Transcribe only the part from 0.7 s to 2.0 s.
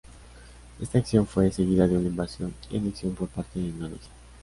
Esta acción fue seguida de